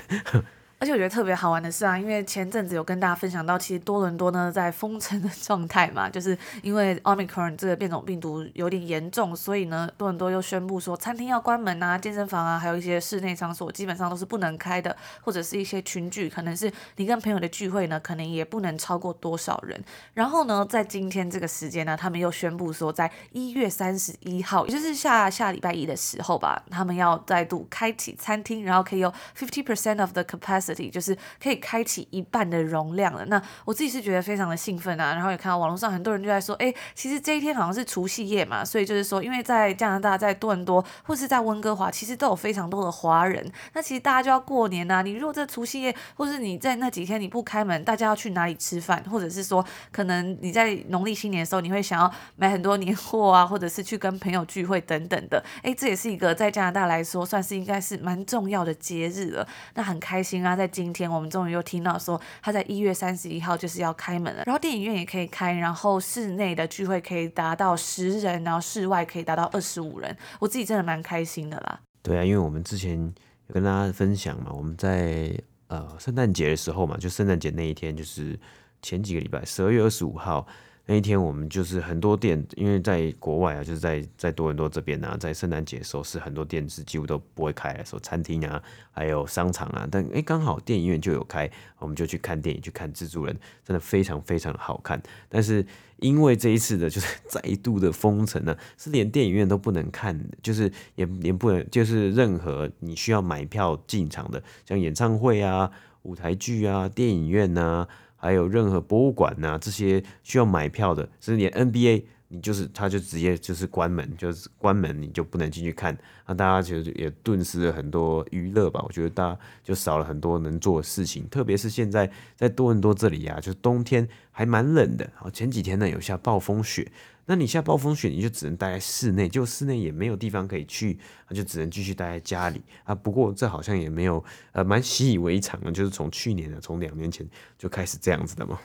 [0.80, 19.78] 而且我觉得特别好玩的是啊，因为前阵子有跟大家分享到，其实多伦多呢在封城的状态嘛， 就是因为 Omicron 这个变种病毒有点严重，所以呢多伦多又宣布说餐厅要关门啊，健身房啊，还有一些室内场所基本上都是不能开的，或者是一些群聚，可能是你跟朋友的聚会呢，可能也不能超过多少人。
[20.14, 30.69] 然后呢，在今天这个时间呢，他们又宣布说，在一月三十一号，也就是下下礼拜一的时候吧，他们要再度开启餐厅，然后可以有 fifty percent of the capacity。
[30.74, 33.24] 就是可以开启一半的容量了。
[33.26, 43.50] 那我自己是觉得非常的兴奋啊，然后也看到网络上很多人就在说，哎，其实这一天好像是除夕夜嘛，所以就是说，因为在加拿大、在多伦多或是在温哥华，其实都有非常多的华人。
[43.72, 49.02] 那其实大家就要过年呐、啊，你如果这除夕夜，或是你在那几天你不开门，大家要去哪里吃饭？
[49.10, 55.42] 或者是说，可能你在农历新年的时候，你会想要买很多年货啊，或者是去跟朋友聚会等等的。
[55.62, 59.46] 哎，这也是一个在加拿大来说，算是应该是蛮重要的节日了。
[59.74, 60.54] 那很开心啊。
[60.60, 71.80] 在今天，我们终于又听到说，他在一月三十一号就是要开门了，然后电影院也可以开，然后室内的聚会可以达到十人，然后室外可以达到二十五人，我自己真的蛮开心的啦。
[72.02, 72.98] 对啊，因为我们之前
[73.46, 75.32] 有跟大家分享嘛，我们在
[75.68, 78.38] 呃圣诞节的时候嘛，就圣诞节那一天，就是
[78.82, 80.46] 前几个礼拜，十二月二十五号。
[80.90, 88.60] 那一天我们就是很多店，因为在国外啊，就是在在多伦多这边啊，在圣诞节的时候是很多店是几乎都不会开的时候，餐厅啊，
[88.90, 95.00] 还有商场啊，但诶刚好电影院就有开，我们就去看电影，去看蜘蛛人，真的非常非常好看。
[95.28, 95.64] 但是
[95.98, 105.70] 因为这一次的就是 再度的封城呢，是连电影院都不能看，就是也连不能，就是任何你需要买票进场的，像演唱会啊、
[106.02, 107.86] 舞台剧啊、电影院啊。
[108.20, 115.96] 还有任何博物馆呐、啊，这些需要买票的，甚至连 NBA，你就是他就直接就是关门，就是关门，你就不能进去看。
[116.26, 118.84] 那大家其实也顿失了很多娱乐吧？
[118.86, 121.26] 我觉得大家就少了很多能做的事情。
[121.28, 125.10] 特别是现在在多伦多这里啊，就是冬天还蛮冷的。
[125.16, 126.92] 好，前几天呢有下暴风雪。
[127.30, 132.92] 那你现在暴风雪，你就只能待在室内，就室内也没有地方可以去，那就只能继续待在家里啊。
[132.92, 137.24] 不过这好像也没有，呃，蛮习以为常的，就是从去年的，从两年前
[137.56, 138.58] 就开始这样子的嘛。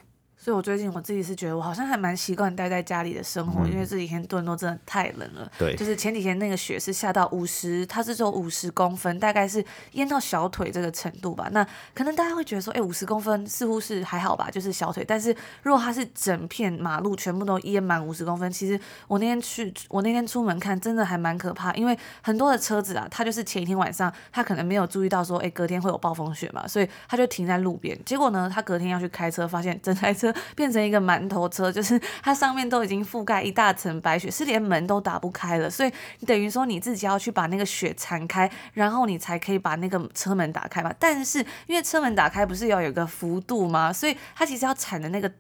[0.46, 5.52] 所以，我最近我自己是觉得，我好像还蛮习惯待在家里的生活，嗯、因为这几天多伦多真的太冷了。
[5.58, 11.50] 对，就是前几天那个雪是下到五十，它是只有五十公分，大概是淹到小腿这个程度吧。
[11.52, 11.66] 那
[11.96, 15.04] 可能大家会觉得说，哎、欸，五十公分似乎是还好吧，就是小腿。
[15.04, 21.74] 但是如果它是整片马路全部都淹满五十公分，其实我那天去，我那天出门看，真的还蛮可怕。
[21.74, 28.00] 因为很多的车子啊，它就是前一天晚上，它可能没有注意到说，哎、欸，隔天会有暴风雪嘛，所以它就停在路边。
[28.06, 30.32] 结果呢，他隔天要去开车，发现整台车。
[30.56, 35.70] 变成一个馒头车，就是它上面都已经覆盖一大层白雪，是连门都打不开了。
[35.70, 35.92] 所以
[36.26, 40.94] 等于说你自己要去把那个雪铲开，然后你才可以把那个车门打开嘛。
[41.00, 43.92] 但是因为车门打开不是要有一个幅度吗？
[43.92, 45.32] 所以它其实要铲的那个。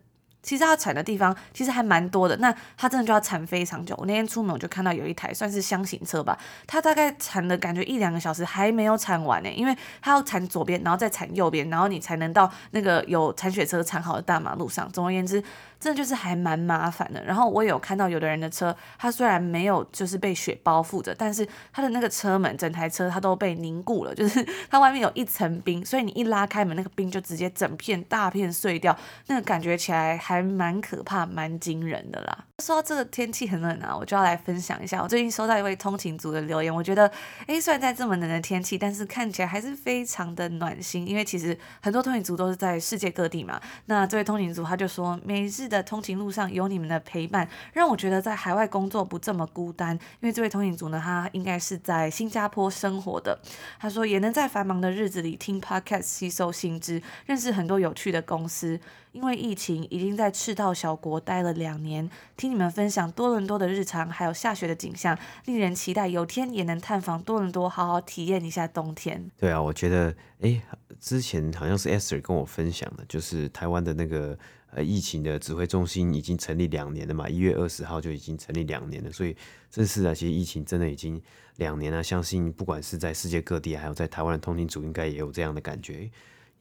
[0.45, 3.95] 其实它铲的地方其实还蛮多的，那它真的就要铲非常久。
[3.97, 6.37] 我那天出门我就看到有一台算是厢型车吧，
[6.67, 14.89] 它大概铲的感觉一两个小时还没有铲完呢，因为它要铲左边，然后再铲右边，然后你才能到那个有铲雪车铲好的大马路上。
[14.91, 15.43] 总而言之。
[15.77, 17.23] 真的就是还蛮麻烦的。
[17.25, 32.45] 然后我有看到有的人的车，它虽然没有就是被雪包覆着，但是它的那个车门，整台车它都被凝固了，就是它外面有一层冰，所以你一拉开门，那个冰就直接整片大片碎掉，那个感觉起来还还蛮可怕、蛮惊人的啦。
[32.63, 37.11] 说到这个天气很冷啊，我就要来分享一下，我最近收到一位通勤族的留言，我觉得，
[37.47, 43.59] 诶，虽然在这么冷的天气，但是看起来还是非常的暖心，因为其实很多通勤族都是在世界各地嘛。
[43.87, 45.83] 那这位通勤族他就说，每日的。
[45.83, 49.93] 通勤路上有你们的陪伴，让我觉得在海外工作不这么孤单。
[49.93, 53.37] 因为这位通勤族呢，他应该是在新加坡生活的。
[53.79, 58.79] 他说也能在繁忙的日子里听 Podcast 吸收新知，认识很多有趣的公司。
[59.11, 62.09] 因为疫情已经在赤道小国待了两年，
[62.45, 69.31] 跟你们分享多伦多的日常，还有下雪的景象，令人期待有天也能探访多伦多，好好体验一下冬天。
[69.37, 70.61] 对啊，我觉得，哎，
[70.99, 74.37] 之前好像是 Esther 跟我分享的，就是台湾的那个。
[74.71, 79.33] 呃，疫情的指挥中心已经成立两年了嘛，一月二十号就已经成立两年了，所以
[79.71, 81.21] 这次啊，其实疫情真的已经
[81.55, 86.11] 两年了，相信不管是在世界各地，还有在台湾的通勤族，应该也有这样的感觉。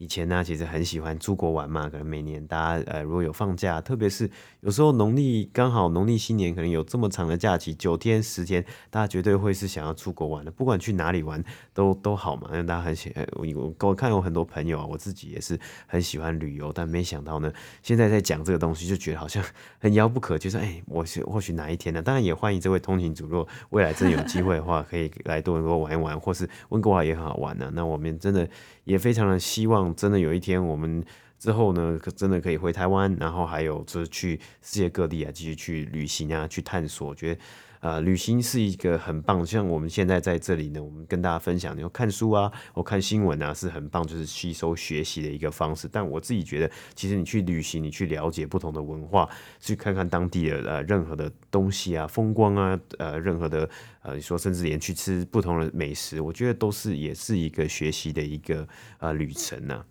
[0.05, 4.29] 以前呢，其实很喜欢出国玩嘛，可能每年大家呃如果有放假，特别是
[4.59, 11.43] 有时候农历刚好农历新年，可能有这么长的假期，九天十天，大家绝对会是想要出国玩的，不管去哪里玩
[11.73, 17.51] 都都好嘛，因为大家很喜欢我我看有很多朋友啊，我自己也是很喜欢旅游，但没想到呢，
[17.81, 19.43] 现在在讲这个东西，就觉得好像
[19.79, 21.99] 很遥不可及，就是哎，我或许哪一天呢？
[21.99, 28.47] 当然也欢迎这位通勤族，如果未来真的有机会的话，可以来多伦多玩一玩，或是温哥华也很好玩呢、那我们真的
[28.85, 29.93] 也非常的希望。
[29.93, 31.03] 真的有一天我们
[31.37, 37.41] 之后呢，可真的可以回台湾，然后还有就是去世界各地啊，继续去旅行啊，去探索，觉得。
[37.85, 45.87] 呃，旅行是一个很棒，像我们现在在这里呢，我们跟大家分享，你要看书啊，或看新闻啊，是很棒，就是吸收学习的一个方式。
[45.91, 49.29] 但我自己觉得，其实你去旅行，你去了解不同的文化，
[49.59, 53.69] 去看看当地的呃任何的东西啊，风光啊，呃，任何的
[54.01, 58.67] 呃，你说甚至连去吃不同的美食，我觉得都是也是一个学习的一个
[58.97, 59.85] 呃旅程呢、啊。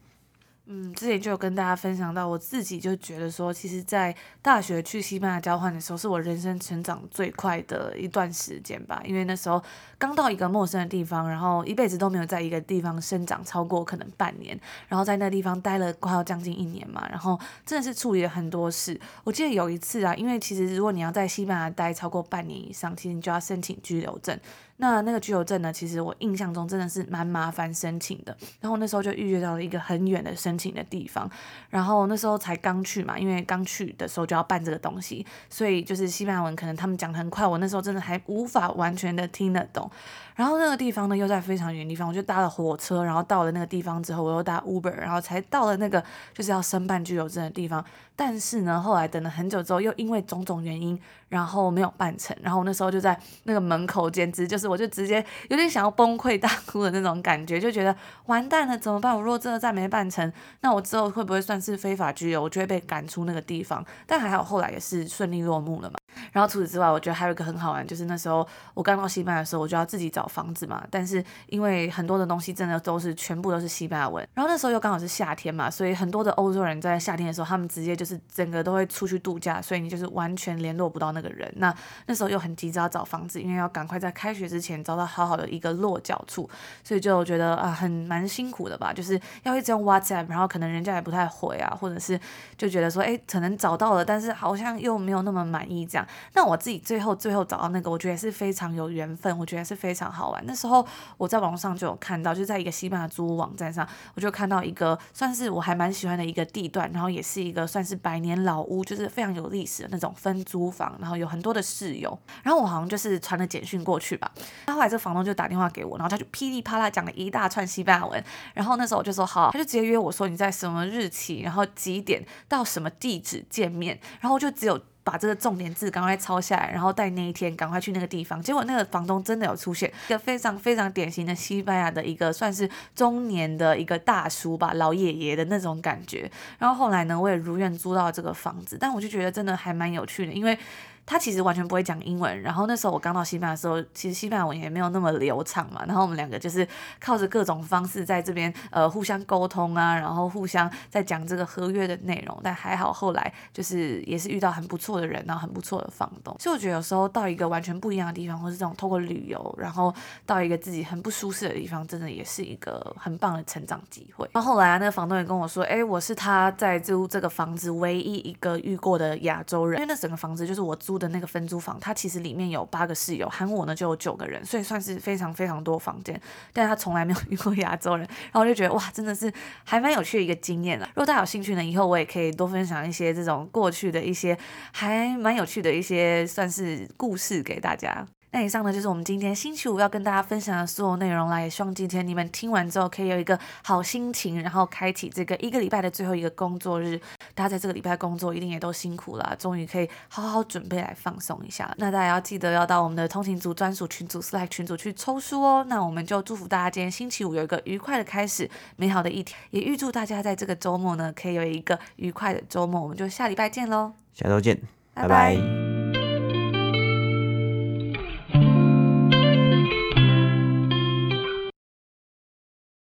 [0.66, 9.02] 嗯，之前就有跟大家分享到，我自己就觉得说，其实，在大学去西班牙交换的时候，是我人生成长最快的一段时间吧。
[9.04, 9.62] 因为那时候
[9.98, 14.58] 刚到一个陌生的地方，然后一辈子都没有在一个地方生长超过可能半年，
[14.88, 18.98] 然后在那地方待了快要将近一年嘛，然后真的是处理了很多事。
[19.22, 24.40] 我记得有一次啊，因为其实如果你要在西班牙待超过半年以上，其实你就要申请居留证。
[24.78, 28.36] 那那个居留证呢，其实我印象中真的是蛮麻烦申请的。
[28.60, 31.30] 然后那时候就预约到了一个很远的申请的地方，
[31.70, 39.90] 然后那时候才刚去嘛，因为刚去的时候就要办这个东西，所以就是西班牙文可能他们讲很快，我那时候真的还无法完全的听得懂。
[40.34, 47.84] 然后那个地方呢又在非常远的地方，我就搭了火车，然后到了那个地方之后，我又搭 Uber，然后才到了那个就是要申办居留证的地方。
[48.16, 50.96] 但是呢，后来等了很久之后，又因为种种原因，
[51.28, 52.36] 然后没有办成。
[52.40, 57.94] 然后那时候就在那个门口，简直就是我就直接有点想要崩溃大哭的那种感觉，就觉得
[58.26, 59.14] 完蛋了，怎么办？
[59.14, 62.42] 我如果真的再没办成，那我之后会不会算是非法居留？
[62.42, 63.84] 我就会被赶出那个地方。
[64.06, 65.96] 但还好后来也是顺利落幕了嘛。
[66.34, 70.84] 然后除此之外，我觉得还有一个很好玩，就是那时候我刚到西班牙的时候，我就要自己找房子嘛。
[70.90, 81.48] 但是因为很多的东西真的都是全部都是西班牙文，然后那时候又刚好是夏天嘛，所以很多的欧洲人在夏天的时候，他们直接就是整个都会出去度假，所以你就是完全联络不到那个人。
[81.58, 81.72] 那
[82.06, 86.50] 那时候又很急着要找房子，因为要赶快在开学之前找到好好的一个落脚处，
[86.82, 92.18] 所以就觉得啊，很蛮辛苦的吧，就是要一直用 WhatsApp，然后可能人家也不太回啊，或者是
[92.58, 96.04] 就觉得说，哎，可能找到了，但是好像又没有那么满意这样。
[96.32, 100.44] 那我自己最后最后找到那个，我觉得是非常有缘分，我觉得是非常好玩。
[100.46, 100.84] 那时候
[101.16, 112.18] 我在网上就有看到，就在一个西班牙租屋网站上，我就看到一个算是我还蛮喜欢的一个地段，然后也是一个算是百年老屋，就是非常有历史的那种分租房，然后有很多的室友。
[112.42, 114.30] 然后我好像就是传了简讯过去吧，
[114.66, 118.24] 那后来这房东就打电话给我，然后他就噼里啪啦讲了一大串西班牙文。
[118.54, 124.80] 然后那时候我就说好，他就直接约我说你在什么日期，然后几点到什么地址见面，然后就只有。
[125.04, 128.42] 把这个重点字赶快抄下来，然后带那一天赶快去那个地方。
[128.42, 136.28] 结果那个房东真的有出现，一个非常非常典型的西班牙的一个算是中年的一个大叔吧，老爷爷的那种感觉。
[136.58, 140.58] 然后后来呢，我也如愿租到这个房子，但我就觉得真的还蛮有趣的，因为。
[141.06, 146.66] 他其实完全不会讲英文，然后那时候我刚到西班牙的时候，其实西班牙文也没有那么流畅嘛，然后我们两个就是
[146.98, 159.94] 靠着各种方式在这边呃互相沟通啊，然后互相在讲这个合约的内容，但还好后来就是也是遇到很不错的人，然后很不错的房东，所以我觉得有时候到一个完全不一样的地方，或是这种透过旅游，然后
[160.24, 164.26] 到一个自己很不舒适的地方，真的也是一个很棒的成长机会。
[164.32, 170.93] 然后后来，那个房东也跟我说，哎，我是他在租这个房子唯一一个遇过的亚洲人，因为那整个房子就是我租。
[170.94, 176.18] 住的那个分租房，它其实里面有八个室友，含我呢就有九个人，所以算是非常非常多房间。
[176.52, 179.32] 但他从来没有 遇过亚洲人，然后我就觉得哇，真的是
[179.64, 180.86] 还蛮有趣的一个经验了。
[180.90, 184.38] 如果大家有兴趣呢，以后我也可以多分享一些这种过去的一些
[184.72, 188.06] 还蛮有趣的一些算是故事给大家。
[188.34, 191.40] 那以上呢，就是我们今天星期五要跟大家分享的所有内容啦。
[191.40, 197.00] 也希望今天你们听完之后可以有一个好心情，然后开启这个一个礼拜的最后一个工作日。
[197.32, 201.72] 大家在这个礼拜工作一定也都辛苦了，终于可以好好准备来放松一下。
[201.78, 205.64] 那大家要记得要到我们的通勤族专属群组 Slack 群组去抽书哦。
[205.68, 209.38] 那我们就祝福大家今天星期五有一个愉快的开始，美好的一天。
[209.50, 212.80] 也预祝大家在这个周末呢，可以有一个愉快的周末。
[212.80, 214.60] 我们就下礼拜见喽，下周见，
[214.92, 215.36] 拜拜。
[215.36, 215.93] 拜拜。